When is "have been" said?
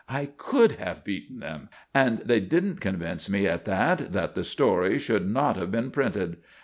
5.57-5.91